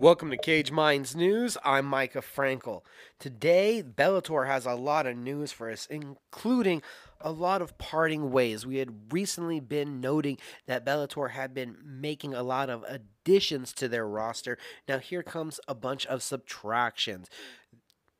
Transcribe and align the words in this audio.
Welcome 0.00 0.30
to 0.30 0.36
Cage 0.36 0.70
Minds 0.70 1.16
News. 1.16 1.58
I'm 1.64 1.84
Micah 1.84 2.22
Frankel. 2.22 2.82
Today, 3.18 3.82
Bellator 3.82 4.46
has 4.46 4.64
a 4.64 4.74
lot 4.74 5.08
of 5.08 5.16
news 5.16 5.50
for 5.50 5.68
us, 5.68 5.88
including 5.90 6.82
a 7.20 7.32
lot 7.32 7.60
of 7.62 7.76
parting 7.78 8.30
ways. 8.30 8.64
We 8.64 8.76
had 8.76 9.12
recently 9.12 9.58
been 9.58 10.00
noting 10.00 10.38
that 10.66 10.86
Bellator 10.86 11.30
had 11.30 11.52
been 11.52 11.78
making 11.84 12.32
a 12.32 12.44
lot 12.44 12.70
of 12.70 12.84
additions 12.84 13.72
to 13.72 13.88
their 13.88 14.06
roster. 14.06 14.56
Now, 14.86 14.98
here 14.98 15.24
comes 15.24 15.58
a 15.66 15.74
bunch 15.74 16.06
of 16.06 16.22
subtractions. 16.22 17.28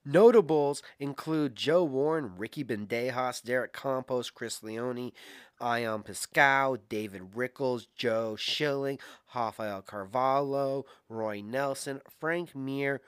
Notables 0.05 0.83
include 0.99 1.57
Joe 1.57 1.85
Warren, 1.85 2.33
Ricky 2.37 2.65
Bandejas, 2.65 3.43
Derek 3.43 3.73
Campos, 3.73 4.31
Chris 4.31 4.63
Leone, 4.63 5.13
Ion 5.61 6.03
Pascal, 6.03 6.77
David 6.89 7.35
Rickels, 7.35 7.89
Joe 7.95 8.37
Schilling, 8.37 8.99
Rafael 9.35 9.83
Carvalho, 9.83 10.87
Roy 11.09 11.43
Nelson, 11.43 12.01
Frank 12.21 12.55
Mir, 12.55 13.01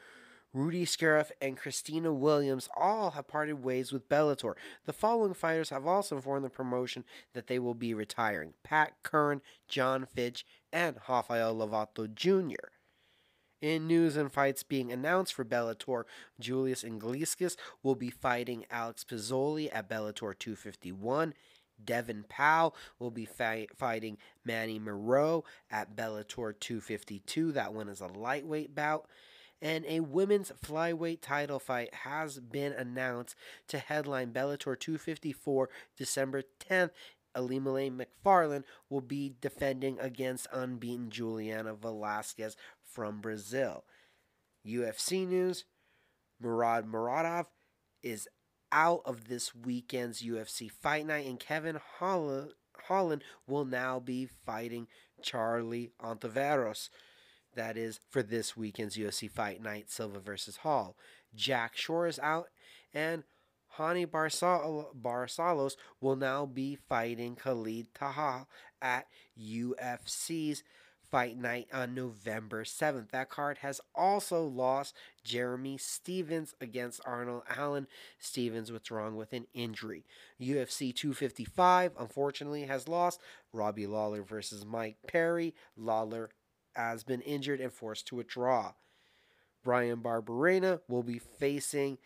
Rudy 0.52 0.84
Scariff, 0.84 1.30
and 1.40 1.56
Christina 1.56 2.12
Williams 2.12 2.68
all 2.76 3.12
have 3.12 3.28
parted 3.28 3.62
ways 3.62 3.92
with 3.92 4.08
Bellator. 4.08 4.54
The 4.84 4.92
following 4.92 5.32
fighters 5.34 5.70
have 5.70 5.86
also 5.86 6.16
informed 6.16 6.44
the 6.44 6.50
promotion 6.50 7.04
that 7.34 7.46
they 7.46 7.60
will 7.60 7.74
be 7.74 7.94
retiring 7.94 8.54
Pat 8.64 8.94
Curran, 9.04 9.42
John 9.68 10.06
Fitch, 10.06 10.44
and 10.72 10.96
Rafael 11.08 11.54
Lovato 11.54 12.12
Jr. 12.12 12.68
In 13.60 13.86
news 13.86 14.16
and 14.16 14.32
fights 14.32 14.62
being 14.62 14.90
announced 14.90 15.34
for 15.34 15.44
Bellator, 15.44 16.04
Julius 16.38 16.82
Iglesias 16.82 17.58
will 17.82 17.94
be 17.94 18.08
fighting 18.08 18.64
Alex 18.70 19.04
Polizzi 19.04 19.68
at 19.70 19.88
Bellator 19.88 20.38
251. 20.38 21.34
Devin 21.82 22.24
Powell 22.28 22.74
will 22.98 23.10
be 23.10 23.26
fi- 23.26 23.68
fighting 23.76 24.16
Manny 24.44 24.78
Muro 24.78 25.44
at 25.70 25.94
Bellator 25.94 26.58
252. 26.58 27.52
That 27.52 27.74
one 27.74 27.88
is 27.88 28.00
a 28.00 28.06
lightweight 28.06 28.74
bout. 28.74 29.06
And 29.62 29.84
a 29.86 30.00
women's 30.00 30.52
flyweight 30.64 31.20
title 31.20 31.58
fight 31.58 31.92
has 31.92 32.40
been 32.40 32.72
announced 32.72 33.36
to 33.68 33.78
headline 33.78 34.32
Bellator 34.32 34.78
254 34.78 35.68
December 35.98 36.44
10th 36.66 36.92
Ilima-Lei 37.36 37.90
Macfarlane 37.90 38.64
will 38.88 39.00
be 39.00 39.34
defending 39.40 39.98
against 40.00 40.48
unbeaten 40.52 41.10
Juliana 41.10 41.74
Velasquez 41.74 42.56
from 42.92 43.20
Brazil. 43.20 43.84
UFC 44.66 45.26
news 45.26 45.64
Murad 46.40 46.86
Muradov 46.86 47.46
is 48.02 48.28
out 48.72 49.02
of 49.04 49.28
this 49.28 49.54
weekend's 49.54 50.22
UFC 50.22 50.70
fight 50.70 51.06
night, 51.06 51.26
and 51.26 51.40
Kevin 51.40 51.78
Holland 51.98 53.22
will 53.46 53.64
now 53.64 54.00
be 54.00 54.26
fighting 54.46 54.86
Charlie 55.22 55.92
Ontiveros. 56.02 56.88
That 57.54 57.76
is 57.76 58.00
for 58.08 58.22
this 58.22 58.56
weekend's 58.56 58.96
UFC 58.96 59.30
fight 59.30 59.60
night, 59.62 59.90
Silva 59.90 60.20
versus 60.20 60.58
Hall. 60.58 60.96
Jack 61.34 61.76
Shore 61.76 62.06
is 62.06 62.18
out, 62.20 62.48
and 62.94 63.24
Raoni 63.78 64.06
Barcelos 64.06 65.72
will 66.00 66.16
now 66.16 66.46
be 66.46 66.76
fighting 66.88 67.34
Khalid 67.36 67.94
Taha 67.94 68.46
at 68.80 69.06
UFC's 69.38 70.62
Fight 71.10 71.36
Night 71.36 71.66
on 71.72 71.94
November 71.94 72.62
7th. 72.62 73.10
That 73.10 73.28
card 73.28 73.58
has 73.58 73.80
also 73.94 74.44
lost 74.44 74.94
Jeremy 75.24 75.76
Stephens 75.76 76.54
against 76.60 77.00
Arnold 77.04 77.42
Allen. 77.56 77.88
Stephens 78.18 78.70
wrong 78.90 79.16
with 79.16 79.32
an 79.32 79.46
injury. 79.52 80.04
UFC 80.40 80.94
255, 80.94 81.92
unfortunately, 81.98 82.64
has 82.64 82.86
lost 82.86 83.20
Robbie 83.52 83.86
Lawler 83.86 84.22
versus 84.22 84.64
Mike 84.64 84.98
Perry. 85.06 85.54
Lawler 85.76 86.30
has 86.74 87.02
been 87.02 87.22
injured 87.22 87.60
and 87.60 87.72
forced 87.72 88.06
to 88.08 88.16
withdraw. 88.16 88.72
Bryan 89.64 89.98
Barberena 89.98 90.80
will 90.88 91.02
be 91.02 91.18
facing 91.18 91.98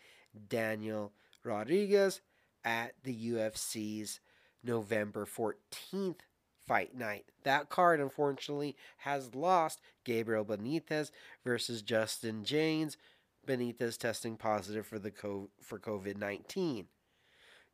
Daniel 0.49 1.13
Rodriguez 1.43 2.21
at 2.63 2.93
the 3.03 3.29
UFC's 3.31 4.19
November 4.63 5.25
14th 5.25 6.21
fight 6.67 6.95
night. 6.95 7.25
That 7.43 7.69
card, 7.69 7.99
unfortunately, 7.99 8.75
has 8.97 9.35
lost 9.35 9.81
Gabriel 10.03 10.45
Benitez 10.45 11.11
versus 11.43 11.81
Justin 11.81 12.43
Jaynes. 12.43 12.97
Benitez 13.47 13.97
testing 13.97 14.37
positive 14.37 14.87
for 14.87 14.99
the 14.99 15.11
co- 15.11 15.49
for 15.61 15.79
COVID 15.79 16.17
19. 16.17 16.87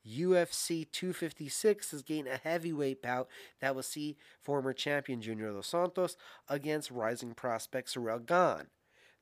UFC 0.06 0.90
256 0.92 1.92
has 1.92 2.02
gained 2.02 2.28
a 2.28 2.38
heavyweight 2.38 3.02
bout 3.02 3.28
that 3.60 3.76
will 3.76 3.84
see 3.84 4.18
former 4.42 4.74
champion 4.74 5.22
Junior 5.22 5.52
Dos 5.52 5.68
Santos 5.68 6.18
against 6.50 6.90
rising 6.92 7.34
prospect 7.34 7.94
Ciryl 7.94 8.26
Gane. 8.26 8.68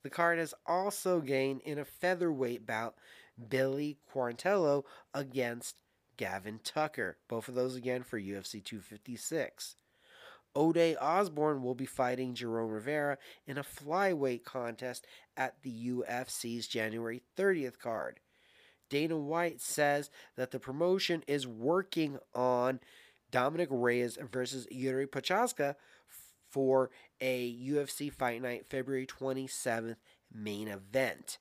The 0.03 0.09
card 0.09 0.39
has 0.39 0.53
also 0.65 1.19
gained 1.19 1.61
in 1.61 1.77
a 1.77 1.85
featherweight 1.85 2.65
bout 2.65 2.95
Billy 3.49 3.97
Quarantillo 4.13 4.83
against 5.13 5.81
Gavin 6.19 6.59
Tucker. 6.65 7.15
Both 7.29 7.47
of 7.47 7.55
those 7.55 7.77
again 7.77 8.03
for 8.03 8.19
UFC 8.19 8.61
256. 8.61 9.77
Ode 10.53 10.97
Osbourne 10.99 11.63
will 11.63 11.75
be 11.75 11.85
fighting 11.85 12.33
Jerome 12.33 12.71
Rivera 12.71 13.17
in 13.47 13.57
a 13.57 13.63
flyweight 13.63 14.43
contest 14.43 15.07
at 15.37 15.55
the 15.63 15.87
UFC's 15.87 16.67
January 16.67 17.21
30th 17.37 17.79
card. 17.79 18.19
Dana 18.89 19.17
White 19.17 19.61
says 19.61 20.09
that 20.35 20.51
the 20.51 20.59
promotion 20.59 21.23
is 21.25 21.47
working 21.47 22.17
on 22.35 22.81
Dominick 23.31 23.69
Reyes 23.71 24.17
versus 24.29 24.67
Jiri 24.73 25.07
Prochazka 25.07 25.75
for 26.49 26.89
a 27.21 27.55
UFC 27.65 28.11
Fight 28.11 28.41
Night 28.41 28.65
February 28.65 29.07
27th 29.07 29.95
main 30.33 30.67
event. 30.67 31.37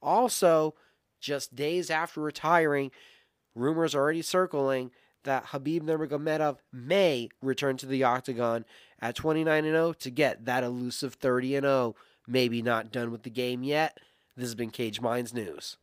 Also, 0.00 0.74
just 1.20 1.54
days 1.54 1.90
after 1.90 2.22
retiring, 2.22 2.90
rumors 3.54 3.94
already 3.94 4.22
circling 4.22 4.90
that 5.24 5.46
Khabib 5.46 5.82
Nurmagomedov 5.82 6.58
may 6.72 7.28
return 7.40 7.76
to 7.78 7.86
the 7.86 8.04
octagon 8.04 8.64
at 9.00 9.14
29 9.14 9.64
0 9.64 9.92
to 9.94 10.10
get 10.10 10.44
that 10.44 10.64
elusive 10.64 11.14
30 11.14 11.60
0. 11.60 11.94
Maybe 12.26 12.62
not 12.62 12.92
done 12.92 13.10
with 13.10 13.22
the 13.22 13.30
game 13.30 13.62
yet. 13.62 13.98
This 14.36 14.44
has 14.44 14.54
been 14.54 14.70
Cage 14.70 15.00
Minds 15.00 15.34
News. 15.34 15.76